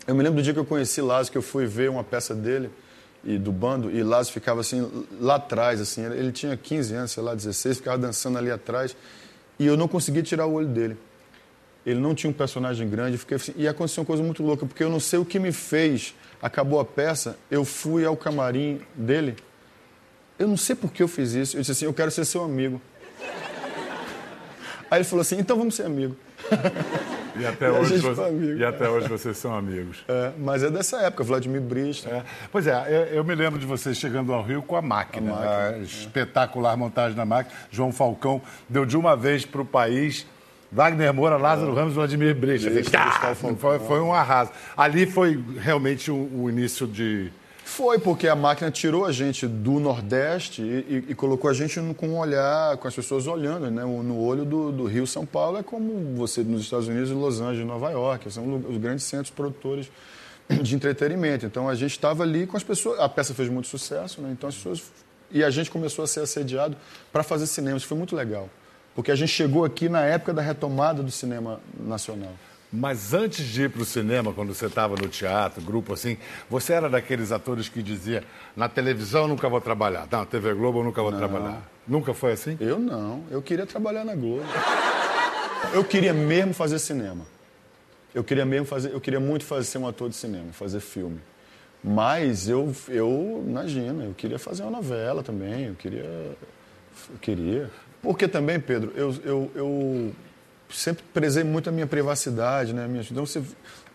[0.06, 2.34] Eu me lembro do dia que eu conheci Lázaro, que eu fui ver uma peça
[2.34, 2.70] dele
[3.24, 4.88] e do bando, e Lázaro ficava assim,
[5.20, 8.96] lá atrás, assim, ele tinha 15 anos, sei lá, 16, ficava dançando ali atrás,
[9.58, 10.96] e eu não conseguia tirar o olho dele.
[11.84, 14.84] Ele não tinha um personagem grande, fiquei assim, e aconteceu uma coisa muito louca, porque
[14.84, 19.36] eu não sei o que me fez, acabou a peça, eu fui ao camarim dele,
[20.38, 22.44] eu não sei por que eu fiz isso, eu disse assim, eu quero ser seu
[22.44, 22.80] amigo.
[24.90, 26.16] Aí ele falou assim, então vamos ser amigos.
[27.34, 28.58] E até, E hoje, você- amigo.
[28.60, 30.04] e até hoje vocês são amigos.
[30.06, 32.08] É, mas é dessa época, Vladimir Brista.
[32.08, 32.22] É.
[32.52, 35.32] Pois é, eu, me lembro de você chegando ao Rio com a máquina.
[35.32, 37.54] A máquina, a espetacular montagem da máquina.
[37.70, 40.24] João Falcão deu de uma vez para o país.
[40.76, 42.36] Wagner Moura, Lázaro Ramos, Vladimir
[42.90, 43.06] Tá!
[43.06, 43.56] Gustavo Falcão.
[43.56, 44.50] Foi, foi um arraso.
[44.76, 47.32] Ali foi realmente o, o início de.
[47.64, 51.80] Foi, porque a máquina tirou a gente do Nordeste e, e- e colocou a gente
[51.80, 53.82] no- com um olhar, com as pessoas olhando, né?
[53.84, 57.66] No olho do, do Rio São Paulo é como você nos Estados Unidos, Los Angeles,
[57.66, 59.90] Nova York, são os grandes centros produtores
[60.62, 61.46] de entretenimento.
[61.46, 63.00] Então a gente estava ali com as pessoas.
[63.00, 64.28] A peça fez muito sucesso, né?
[64.30, 64.82] Então as pessoas.
[65.32, 66.76] E a gente começou a ser assediado
[67.10, 67.78] para fazer cinema.
[67.78, 68.48] Isso foi muito legal.
[68.96, 72.32] Porque a gente chegou aqui na época da retomada do cinema nacional.
[72.72, 76.16] Mas antes de ir para o cinema, quando você estava no teatro, grupo assim,
[76.50, 78.24] você era daqueles atores que dizia:
[78.56, 81.62] na televisão eu nunca vou trabalhar, não, na TV Globo eu nunca vou trabalhar.
[81.86, 82.56] Nunca foi assim?
[82.58, 83.22] Eu não.
[83.30, 84.42] Eu queria trabalhar na Globo.
[85.72, 87.24] Eu queria mesmo fazer cinema.
[88.14, 91.20] Eu queria mesmo fazer, eu queria muito fazer ser um ator de cinema, fazer filme.
[91.84, 97.70] Mas eu, eu imagina, eu queria fazer uma novela também, eu queria, eu queria.
[98.06, 100.12] Porque também, Pedro, eu, eu, eu
[100.70, 102.86] sempre prezei muito a minha privacidade, né?
[102.88, 103.44] Minha, então, você, o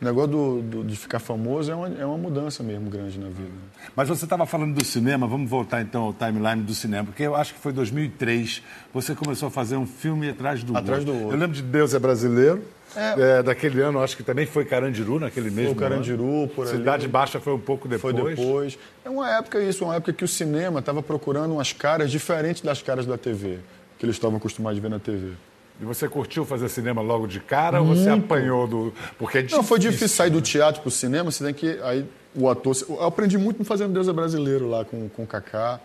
[0.01, 3.49] negócio do, do- de ficar famoso é uma, é uma mudança mesmo grande na vida.
[3.95, 7.35] Mas você estava falando do cinema, vamos voltar então ao timeline do cinema, porque eu
[7.35, 8.61] acho que foi 2003,
[8.93, 11.13] você começou a fazer um filme atrás do Atrás outro.
[11.13, 11.35] do outro.
[11.37, 12.61] Eu lembro de Deus é Brasileiro,
[12.95, 13.39] É.
[13.39, 16.47] é, daquele ano, acho que também foi Carandiru, naquele mesmo o Carandiru, ano.
[16.49, 16.77] por ali.
[16.77, 18.13] Cidade Baixa foi um pouco depois.
[18.17, 18.77] Foi depois.
[19.05, 22.81] É uma época isso, uma época que o cinema estava procurando umas caras diferentes das
[22.81, 23.59] caras da TV,
[24.01, 25.33] que eles estavam acostumados a ver na TV.
[25.79, 28.91] E você curtiu fazer cinema logo de cara ou você apanhou do...
[29.19, 31.79] Porque é Não, foi difícil sair do teatro para o cinema, você tem que...
[31.83, 32.75] Aí o ator...
[32.89, 35.79] Eu aprendi muito fazendo Deus é Brasileiro lá com, com o Kaká,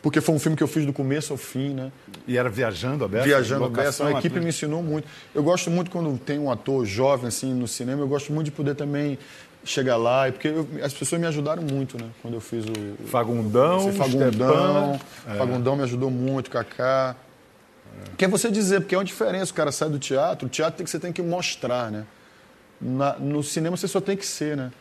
[0.00, 1.92] porque foi um filme que eu fiz do começo ao fim, né?
[2.26, 3.24] E era viajando a beça?
[3.24, 5.06] Viajando a locação, beça, a equipe me ensinou muito.
[5.34, 8.52] Eu gosto muito quando tem um ator jovem assim no cinema, eu gosto muito de
[8.52, 9.18] poder também
[9.62, 12.08] chegar lá, porque eu- as pessoas me ajudaram muito, né?
[12.22, 15.36] Quando eu fiz o, Fagundão, Fagundão, Stepan, é.
[15.36, 17.16] Fagundão me ajudou muito, Kaká.
[18.16, 20.76] Que é você dizer, porque é uma diferença, o cara sai do teatro, o teatro
[20.76, 22.04] tem que, você tem que mostrar, né?
[22.80, 24.72] Na- no cinema você só tem que ser, né?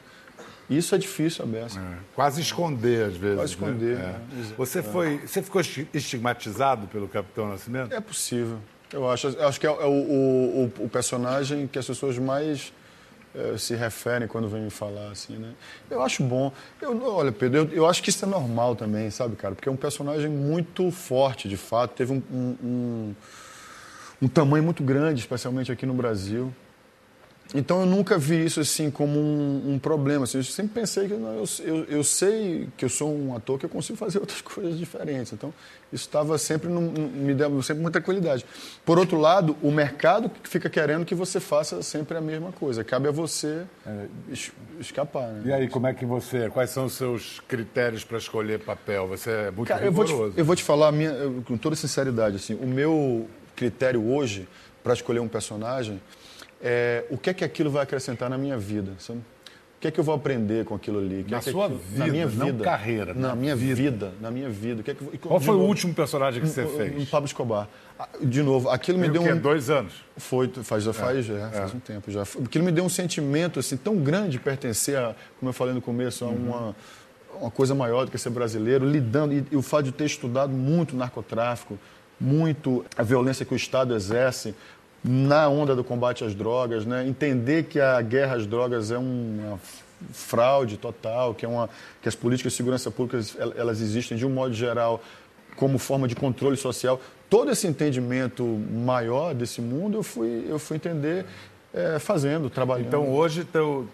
[0.69, 1.79] Isso é difícil, a beça.
[1.79, 1.97] É.
[2.15, 3.37] Quase esconder, às vezes.
[3.37, 3.97] Quase esconder.
[3.97, 4.19] Né?
[4.31, 4.53] né?
[4.57, 5.61] Você, foi, você ficou
[5.93, 7.93] estigmatizado pelo Capitão Nascimento?
[7.93, 8.59] É possível.
[8.91, 12.71] Eu acho, eu acho que é, o, o, o, o personagem que as pessoas mais
[13.57, 15.53] se referem quando vêm me falar, assim, né?
[15.89, 16.51] Eu acho bom.
[16.81, 19.55] Eu, olha, Pedro, eu, eu, acho que isso é normal também, sabe, cara?
[19.55, 21.95] Porque é um personagem muito forte, de fato.
[21.95, 23.15] Teve um, um, um,
[24.23, 26.53] um tamanho muito grande, especialmente aqui no Brasil.
[27.53, 30.23] Então eu nunca vi isso assim como um, um problema.
[30.23, 33.59] Assim, eu sempre pensei que não, eu, eu, eu, sei que eu sou um ator
[33.59, 35.33] que eu consigo fazer outras coisas diferentes.
[35.33, 35.53] Então
[35.91, 38.43] isso estava sempre num, me deu sempre muita qualidade.
[38.83, 42.83] Por outro lado, o mercado fica querendo que você faça sempre a mesma coisa.
[42.83, 44.07] Cabe a você é,
[44.79, 45.27] escapar.
[45.27, 45.41] Né?
[45.45, 46.49] E aí como é que você?
[46.49, 49.07] Quais são os seus critérios para escolher papel?
[49.09, 50.13] Você é muito Cara, rigoroso.
[50.13, 51.13] Eu vou te, eu vou te falar minha,
[51.45, 52.55] com toda sinceridade assim.
[52.55, 54.47] O meu critério hoje
[54.83, 56.01] para escolher um personagem
[56.63, 58.93] é, o que é que aquilo vai acrescentar na minha vida.
[58.97, 59.19] Sabe?
[59.19, 61.25] O que é que eu vou aprender com aquilo ali?
[61.29, 63.13] na é sua aquilo, vida, na minha vida, não carreira.
[63.13, 63.75] Na minha vida.
[63.75, 64.13] vida.
[64.21, 64.81] na minha vida.
[64.81, 67.01] Que é que, Qual foi novo, o último personagem que você um, fez?
[67.01, 67.67] Um Pablo Escobar.
[68.21, 69.37] De novo, aquilo me deu um...
[69.37, 69.93] dois anos?
[70.15, 71.75] Foi, faz, já faz, é, já, faz é.
[71.75, 72.21] um tempo já.
[72.21, 75.81] Aquilo me deu um sentimento assim tão grande de pertencer, a, como eu falei no
[75.81, 76.47] começo, a uhum.
[76.47, 76.75] uma,
[77.41, 80.53] uma coisa maior do que ser brasileiro, lidando, e, e o fato de ter estudado
[80.53, 81.77] muito narcotráfico,
[82.17, 84.55] muito a violência que o Estado exerce,
[85.03, 87.05] na onda do combate às drogas, né?
[87.05, 89.59] entender que a guerra às drogas é uma
[90.11, 91.69] fraude total, que, é uma,
[92.01, 93.19] que as políticas de segurança pública
[93.55, 95.01] elas existem de um modo geral
[95.55, 96.99] como forma de controle social.
[97.29, 101.25] Todo esse entendimento maior desse mundo eu fui, eu fui entender
[101.73, 102.87] é, fazendo, trabalhando.
[102.87, 103.87] Então hoje teu,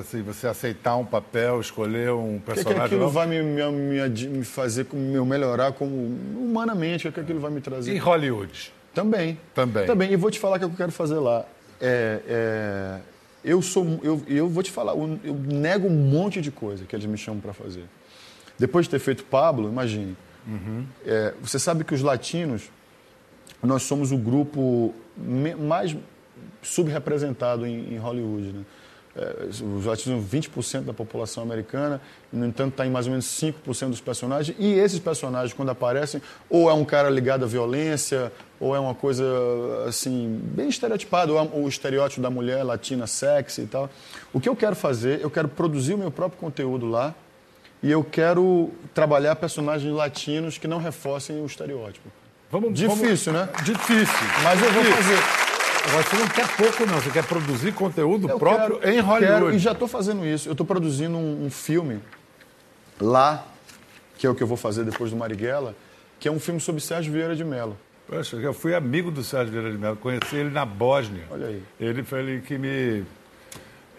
[0.00, 2.80] assim, você aceitar um papel, escolher um personagem.
[2.80, 7.06] O que, que aquilo vai me, me, me, fazer me melhorar como humanamente?
[7.06, 7.94] O que, que aquilo vai me trazer?
[7.94, 8.72] Em Hollywood?
[8.96, 9.38] Também.
[9.54, 9.86] Também.
[9.86, 10.10] Também.
[10.10, 11.44] E vou te falar o que eu quero fazer lá.
[11.78, 13.00] É, é,
[13.44, 16.96] eu sou, eu, eu vou te falar, eu, eu, nego um monte de coisa que
[16.96, 17.84] eles me chamam para fazer.
[18.58, 20.16] Depois de ter feito Pablo, imagine.
[20.46, 20.86] Uhum.
[21.04, 22.70] É, você sabe que os latinos,
[23.62, 24.94] nós somos o grupo
[25.58, 25.94] mais
[26.62, 28.64] subrepresentado em, em Hollywood, né?
[29.18, 33.88] É, os latinos 20% da população americana, no entanto está em mais ou menos 5%
[33.88, 38.76] dos personagens, e esses personagens, quando aparecem, ou é um cara ligado à violência, ou
[38.76, 39.24] é uma coisa
[39.88, 43.88] assim, bem estereotipada, ou é o estereótipo da mulher latina sexy e tal.
[44.34, 47.14] O que eu quero fazer, eu quero produzir o meu próprio conteúdo lá,
[47.82, 52.10] e eu quero trabalhar personagens latinos que não reforcem o estereótipo.
[52.50, 53.48] Vamos, Difícil, vamos...
[53.48, 53.62] né?
[53.64, 54.26] Difícil.
[54.42, 55.45] Mas eu vou fazer.
[55.88, 57.00] Agora, você não quer pouco, não.
[57.00, 59.44] Você quer produzir conteúdo eu próprio quero, em Hollywood.
[59.44, 60.48] Quero, e já estou fazendo isso.
[60.48, 62.00] Eu estou produzindo um, um, filme
[63.00, 63.46] lá,
[64.18, 65.74] que é o que eu vou fazer depois do Marighella,
[66.18, 67.76] que é um filme sobre Sérgio Vieira de Mello.
[68.08, 69.96] Poxa, eu fui amigo do Sérgio Vieira de Mello.
[69.96, 71.24] Conheci ele na Bósnia.
[71.30, 71.62] Olha aí.
[71.78, 73.04] Ele foi ele que me,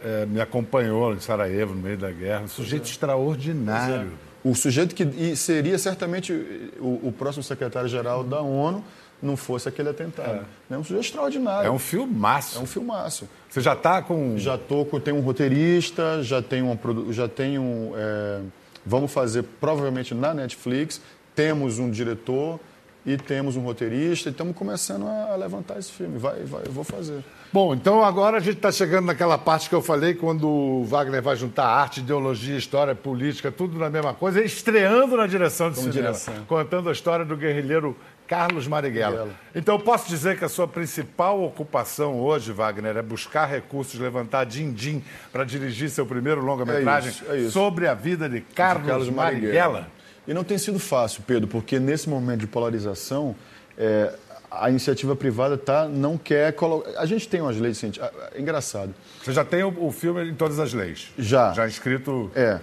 [0.03, 2.43] é, me acompanhou em Sarajevo, no meio da guerra.
[2.43, 2.89] Um sujeito é.
[2.89, 4.11] extraordinário.
[4.23, 4.27] É.
[4.43, 6.31] O sujeito que seria certamente
[6.79, 8.83] o, o próximo secretário-geral da ONU
[9.21, 10.45] não fosse aquele atentado.
[10.69, 11.67] É, é um sujeito extraordinário.
[11.67, 12.57] É um filmaço.
[12.57, 13.27] É um filmaço.
[13.49, 14.37] Você já está com...
[14.37, 14.99] Já estou com...
[14.99, 18.41] Tenho um roteirista, já tenho, uma, já tenho é,
[18.87, 21.01] vamos fazer provavelmente na Netflix,
[21.35, 22.59] temos um diretor
[23.05, 26.17] e temos um roteirista e estamos começando a, levantar esse filme.
[26.17, 27.23] Vai, vai, eu vou fazer.
[27.53, 31.21] Bom, então agora a gente está chegando naquela parte que eu falei, quando o Wagner
[31.21, 35.83] vai juntar arte, ideologia, história, política, tudo na mesma coisa, estreando na direção de Com
[35.83, 36.33] cinema, direção.
[36.47, 37.95] contando a história do guerrilheiro
[38.27, 39.29] Carlos Marighella.
[39.55, 44.45] Então, eu posso dizer que a sua principal ocupação hoje, Wagner, é buscar recursos, levantar
[44.45, 49.09] din-din para dirigir seu primeiro longa-metragem é é sobre a vida de Carlos, de Carlos
[49.09, 49.43] Marighella.
[49.43, 49.97] Marighella.
[50.27, 53.33] E não tem sido fácil, Pedro, porque nesse momento de polarização,
[53.77, 54.13] é,
[54.51, 56.99] a iniciativa privada tá, não quer colocar.
[56.99, 58.11] A gente tem umas leis científicas.
[58.33, 58.93] É engraçado.
[59.23, 61.11] Você já tem o, o filme em todas as leis?
[61.17, 61.53] Já.
[61.53, 62.29] Já inscrito.
[62.35, 62.59] É.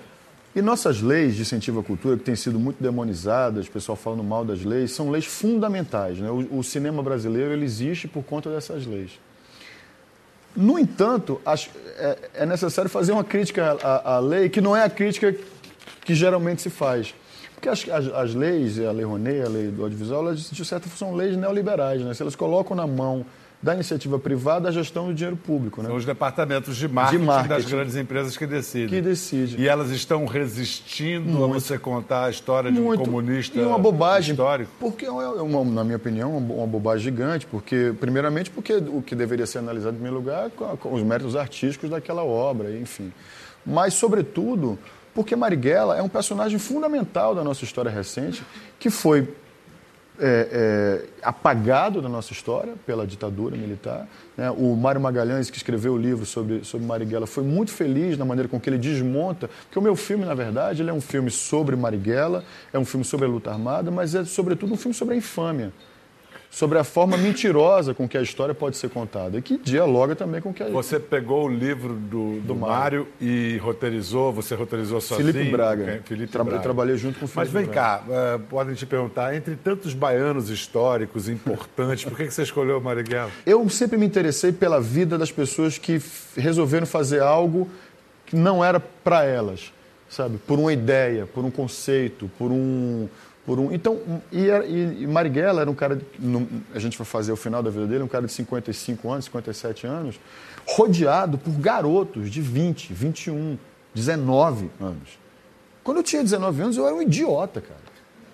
[0.54, 4.22] E nossas leis de incentivo à cultura, que têm sido muito demonizadas, o pessoal falando
[4.22, 6.18] mal das leis, são leis fundamentais.
[6.18, 6.30] Né?
[6.30, 9.18] O, o cinema brasileiro ele existe por conta dessas leis.
[10.54, 14.84] No entanto, acho, é, é, necessário fazer uma crítica à, à, lei, que não é
[14.84, 15.34] a crítica
[16.04, 17.12] que geralmente se faz.
[17.54, 20.96] Porque as, as, as leis, a Lei Rouanet, a Lei do Audiovisual, elas, de forma,
[20.96, 22.00] são leis neoliberais.
[22.02, 22.14] Né?
[22.14, 23.26] Se elas colocam na mão
[23.64, 25.80] da iniciativa privada a gestão do dinheiro público.
[25.80, 25.88] Né?
[25.88, 28.88] São os departamentos de marketing, de marketing, das grandes empresas que decidem.
[28.88, 29.58] Que decidem.
[29.58, 31.44] E elas estão resistindo Muito.
[31.44, 33.00] a você contar a história de Muito.
[33.00, 34.70] um comunista e uma bobagem, histórico?
[34.78, 37.46] Porque, é uma, na minha opinião, uma bobagem gigante.
[37.46, 41.88] Porque, primeiramente, porque o que deveria ser analisado em primeiro lugar com os méritos artísticos
[41.88, 43.10] daquela obra, enfim.
[43.64, 44.78] Mas, sobretudo,
[45.14, 48.42] porque Marighella é um personagem fundamental da nossa história recente,
[48.78, 49.26] que foi
[50.18, 54.06] é, é, apagado da nossa história pela ditadura militar.
[54.36, 54.50] Né?
[54.50, 58.48] O Mário Magalhães, que escreveu o livro sobre, sobre Marighella, foi muito feliz na maneira
[58.48, 61.76] com que ele desmonta, porque o meu filme, na verdade, ele é um filme sobre
[61.76, 65.16] Marighella, é um filme sobre a luta armada, mas é, sobretudo, um filme sobre a
[65.16, 65.72] infâmia
[66.54, 70.40] sobre a forma mentirosa com que a história pode ser contada e que dialoga também
[70.40, 75.00] com que a Você pegou o livro do, do, do Mário e roteirizou, você roteirizou
[75.00, 75.32] sozinho?
[75.32, 76.00] Felipe Braga.
[76.04, 76.62] Felipe Tra Braga.
[76.62, 78.04] Trabalhei junto com o Felipe Mas vem Braga.
[78.04, 82.80] cá, uh, podem te perguntar, entre tantos baianos históricos importantes, por que, que você escolheu
[82.80, 83.32] Marighella?
[83.44, 86.00] Eu sempre me interessei pela vida das pessoas que
[86.36, 87.68] resolveram fazer algo
[88.26, 89.72] que não era para elas,
[90.08, 90.38] sabe?
[90.38, 93.08] Por uma ideia, por um conceito, por um
[93.46, 94.00] por um, então,
[94.32, 96.00] e, e, Marighella era um cara,
[96.74, 99.86] a gente vai fazer o final da vida dele, um cara de 55 anos, 57
[99.86, 100.18] anos,
[100.66, 103.58] rodeado por garotos de 20, 21,
[103.94, 105.18] 19 anos.
[105.82, 107.84] Quando eu tinha 19 anos, eu era um idiota, cara.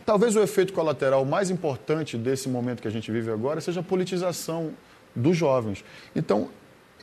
[0.07, 3.83] Talvez o efeito colateral mais importante desse momento que a gente vive agora seja a
[3.83, 4.73] politização
[5.15, 5.85] dos jovens.
[6.15, 6.49] Então,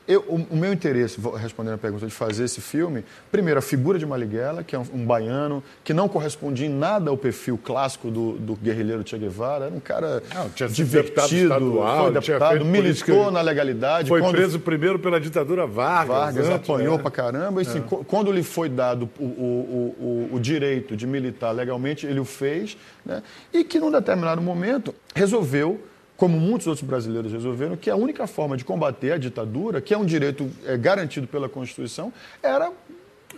[0.07, 3.99] eu, o, o, meu interesse, respondendo a pergunta de fazer esse filme, primeiro, a figura
[3.99, 8.09] de Marighella, que é um, um, baiano, que não correspondia em nada ao perfil clássico
[8.09, 13.41] do, do guerrilheiro Che Guevara, era um cara não, divertido, estadual, foi deputado, militou na
[13.41, 14.07] legalidade.
[14.07, 16.07] Foi quando, preso primeiro pela ditadura Vargas.
[16.07, 17.01] Vargas antes, apanhou é.
[17.01, 17.61] pra caramba.
[17.61, 18.03] Assim, é.
[18.07, 22.77] Quando lhe foi dado o, o, o, o direito de militar legalmente, ele o fez,
[23.05, 23.21] né?
[23.51, 25.81] e que num determinado momento resolveu
[26.17, 29.97] como muitos outros brasileiros resolveram, que a única forma de combater a ditadura, que é
[29.97, 32.71] um direito é, garantido pela Constituição, era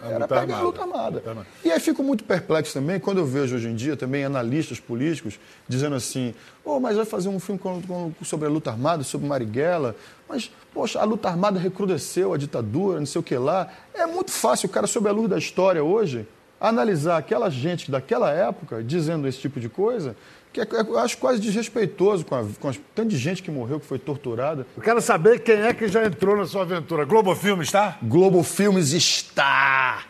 [0.01, 0.61] era pegar armada.
[0.61, 1.23] a luta armada.
[1.63, 5.37] E aí fico muito perplexo também quando eu vejo hoje em dia também analistas políticos
[5.67, 9.27] dizendo assim: oh, mas vai fazer um filme com, com, sobre a luta armada, sobre
[9.27, 9.95] Marighella,
[10.27, 13.67] mas, poxa, a luta armada recrudesceu, a ditadura, não sei o que lá.
[13.93, 16.25] É muito fácil o cara, sob a luz da história hoje,
[16.61, 20.15] analisar aquela gente daquela época dizendo esse tipo de coisa
[20.51, 23.79] que é, eu acho quase desrespeitoso com, a, com a, tanto de gente que morreu,
[23.79, 24.65] que foi torturada.
[24.75, 27.05] Eu quero saber quem é que já entrou na sua aventura.
[27.05, 27.97] Globo Filmes está?
[28.01, 30.03] Globo Filmes está!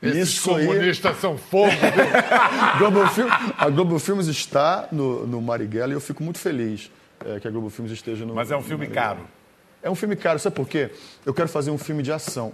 [0.00, 1.20] Esses Isso comunistas aí.
[1.20, 1.70] são fogo.
[2.78, 6.90] Globo Film, a Globo Filmes está no, no Marighella e eu fico muito feliz
[7.24, 9.20] é, que a Globo Filmes esteja no Mas é um filme caro.
[9.80, 10.90] É um filme caro, sabe por quê?
[11.24, 12.52] Eu quero fazer um filme de ação.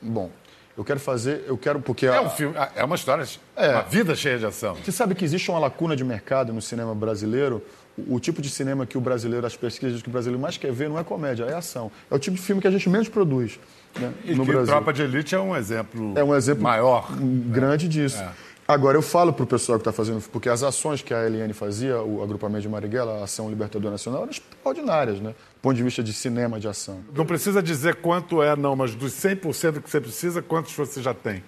[0.00, 0.30] Bom,
[0.76, 4.14] eu quero fazer, eu quero porque é um filme, é uma história, é uma vida
[4.14, 4.74] cheia de ação.
[4.76, 7.62] Você sabe que existe uma lacuna de mercado no cinema brasileiro.
[8.08, 10.88] O, tipo de cinema que o brasileiro, as pesquisas que o brasileiro mais quer ver
[10.88, 11.92] não é comédia, é ação.
[12.10, 13.60] É o tipo de filme que a gente menos produz.
[14.00, 14.64] Né, e no Brasil.
[14.64, 16.14] Tropa de Elite é um exemplo.
[16.16, 17.90] É um exemplo maior, grande né?
[17.92, 18.22] disso.
[18.22, 18.30] É.
[18.66, 21.52] Agora, eu falo para o pessoal que está fazendo, porque as ações que a Eliane
[21.52, 25.30] fazia, o agrupamento de Marighella, a Ação Libertadora Nacional, eram extraordinárias, né?
[25.30, 27.00] Do ponto de vista de cinema, de ação.
[27.14, 31.12] Não precisa dizer quanto é, não, mas dos 100% que você precisa, quantos você já
[31.12, 31.42] tem?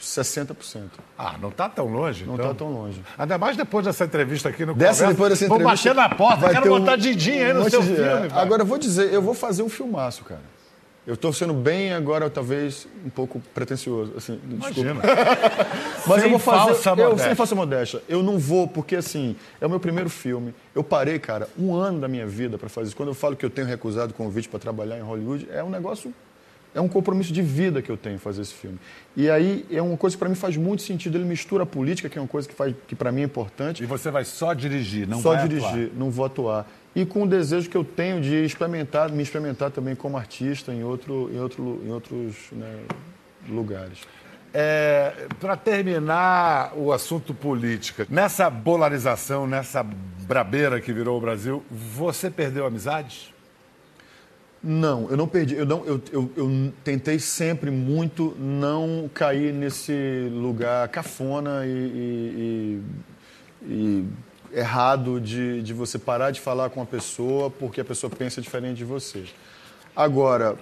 [0.00, 0.90] 60%.
[1.18, 2.68] Ah, não está tão longe, Não está então.
[2.68, 3.02] tão longe.
[3.16, 5.90] Ainda mais depois dessa entrevista aqui no Dessa conversa, depois dessa entrevista.
[5.90, 7.88] Vou bater na porta, quero botar um, Didinho aí no seu de...
[7.88, 8.28] filme.
[8.32, 10.57] Agora, eu vou dizer, eu vou fazer um filmaço, cara.
[11.08, 14.12] Eu estou sendo bem agora, talvez, um pouco pretencioso.
[14.14, 15.00] Assim, Imagina.
[16.06, 16.74] Mas sem eu vou fazer.
[16.74, 18.02] Falsa eu, sem falsa modéstia.
[18.06, 20.54] Eu não vou, porque assim, é o meu primeiro filme.
[20.74, 22.96] Eu parei, cara, um ano da minha vida para fazer isso.
[22.96, 26.12] Quando eu falo que eu tenho recusado convite para trabalhar em Hollywood, é um negócio.
[26.74, 28.78] É um compromisso de vida que eu tenho fazer esse filme.
[29.16, 31.16] E aí é uma coisa que para mim faz muito sentido.
[31.16, 33.82] Ele mistura a política, que é uma coisa que, faz, que para mim é importante.
[33.82, 35.90] E você vai só dirigir, não só vai dirigir, atuar.
[35.96, 39.94] não vou atuar e com o desejo que eu tenho de experimentar, me experimentar também
[39.94, 42.76] como artista em, outro, em, outro, em outros né,
[43.48, 44.00] lugares.
[44.52, 52.28] É, Para terminar o assunto política, nessa polarização, nessa brabeira que virou o Brasil, você
[52.28, 53.32] perdeu amizades?
[54.60, 55.54] Não, eu não perdi.
[55.54, 62.82] Eu, não, eu, eu, eu, tentei sempre muito não cair nesse lugar cafona e, e,
[63.62, 64.08] e
[64.52, 68.78] errado de, de você parar de falar com a pessoa porque a pessoa pensa diferente
[68.78, 69.24] de você.
[69.94, 70.56] Agora.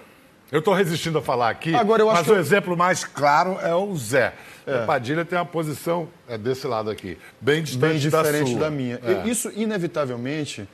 [0.50, 2.40] Eu estou resistindo a falar aqui, Agora, eu acho mas que o eu...
[2.40, 4.32] exemplo mais claro é o Zé.
[4.64, 4.82] É.
[4.82, 8.70] O Padilha tem uma posição é desse lado aqui, bem distante bem diferente da, da
[8.70, 9.00] minha.
[9.04, 9.28] É.
[9.28, 10.68] Isso, inevitavelmente,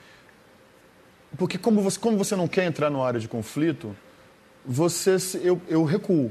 [1.38, 3.96] porque como você, como você não quer entrar no área de conflito,
[4.64, 6.30] você eu, eu recuo.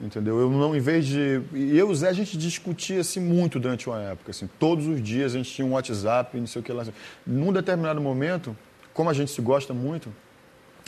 [0.00, 0.38] Entendeu?
[0.38, 1.40] Eu não, em vez de.
[1.54, 4.30] E eu e o Zé, a gente discutia assim muito durante uma época.
[4.30, 6.84] Assim, todos os dias a gente tinha um WhatsApp, não sei o que lá.
[7.26, 8.54] Num determinado momento,
[8.92, 10.12] como a gente se gosta muito,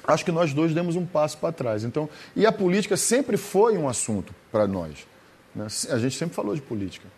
[0.06, 1.84] acho que nós dois demos um passo para trás.
[1.84, 5.06] Então, e a política sempre foi um assunto para nós.
[5.54, 5.66] Né?
[5.90, 7.08] A gente sempre falou de política.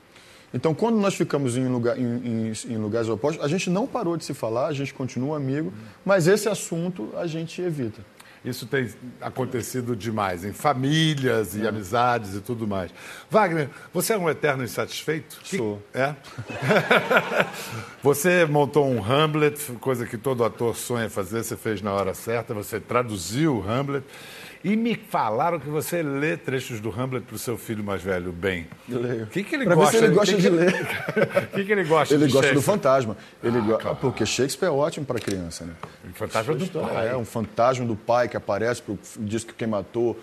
[0.53, 4.17] Então, quando nós ficamos em, lugar, em, em, em, lugares opostos, a gente não parou
[4.17, 5.73] de se falar, a gente continua amigo,
[6.05, 8.05] mas esse assunto a gente evita.
[8.45, 8.89] Isso tem
[9.21, 11.69] acontecido demais, em famílias e é.
[11.69, 12.91] amizades e tudo mais.
[13.29, 15.39] Wagner, você é um eterno insatisfeito?
[15.45, 15.83] Sou.
[15.93, 16.15] É?
[18.03, 22.55] você montou um Hamlet, coisa que todo ator sonha fazer, você fez na hora certa,
[22.55, 24.05] você traduziu o Hamlet.
[24.63, 28.31] E me falaram que você lê trechos do Hamlet para o seu filho mais velho,
[28.31, 28.67] bem.
[28.87, 29.25] Leio.
[29.25, 29.93] O que, que ele pra gosta?
[29.93, 30.55] Ver se ele gosta que de que...
[30.55, 30.75] ler.
[30.75, 33.17] O que, que ele gosta Ele gosta do fantasma.
[33.43, 33.79] Ele ah, go...
[33.89, 35.73] ah, porque Shakespeare é ótimo para criança, né?
[36.05, 37.09] O fantasma do pai.
[37.09, 38.99] É, um fantasma do pai que aparece, pro...
[39.19, 40.19] diz que quem matou,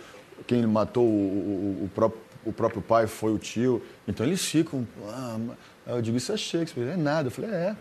[0.46, 3.82] quem matou o, o, o, próprio, o próprio pai foi o tio.
[4.08, 4.88] Então eles ficam.
[5.10, 5.40] Ah,
[5.88, 6.90] eu digo, isso é Shakespeare.
[6.90, 7.30] É nada.
[7.30, 7.76] Eu falei, é.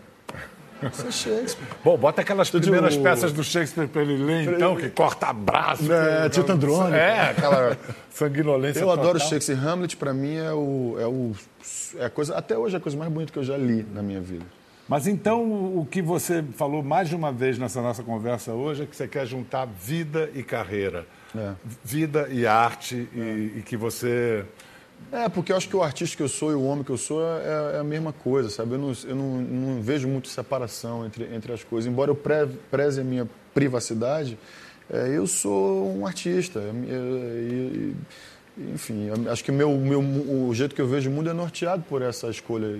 [0.91, 1.67] Isso é Shakespeare.
[1.83, 5.91] Bom, bota aquelas primeiras peças do Shakespeare para ele ler, então, que corta braço.
[5.91, 6.95] É, Tito Andrônico.
[6.95, 7.77] É, aquela
[8.09, 8.79] sanguinolência.
[8.79, 9.03] Eu total.
[9.03, 9.57] adoro Shakespeare.
[9.57, 11.31] Hamlet, para mim, é, o, é, o,
[11.97, 14.01] é a coisa, até hoje, é a coisa mais bonita que eu já li na
[14.01, 14.45] minha vida.
[14.87, 15.43] Mas então,
[15.77, 19.07] o que você falou mais de uma vez nessa nossa conversa hoje é que você
[19.07, 21.05] quer juntar vida e carreira.
[21.35, 21.51] É.
[21.83, 23.19] Vida e arte, é.
[23.19, 24.45] e, e que você
[25.11, 26.97] é, porque eu acho que o artista que eu sou e o homem que eu
[26.97, 28.73] sou é, é a mesma coisa, sabe?
[28.73, 31.89] Eu, não, eu não, não, vejo muito separação entre, entre as coisas.
[31.89, 34.37] Embora eu pre, preze a minha privacidade,
[34.91, 36.59] é, eu sou um artista.
[36.59, 37.95] E,
[38.73, 42.01] enfim, acho que meu, meu, o jeito que eu vejo o mundo é norteado por
[42.01, 42.77] essa escolha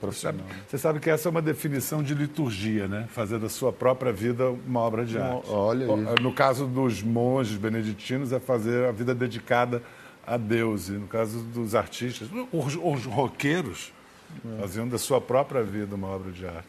[0.00, 0.44] profissional.
[0.66, 3.06] Você sabe que essa é uma definição de liturgia, né?
[3.08, 5.48] Fazer da sua própria vida uma obra de arte.
[5.48, 6.22] Olha aí.
[6.22, 9.80] No caso dos monges beneditinos, é fazer a vida dedicada
[10.26, 10.88] a Deus.
[10.88, 13.92] E no caso dos artistas, os, os roqueiros
[14.60, 16.68] faziam da sua própria vida uma obra de arte.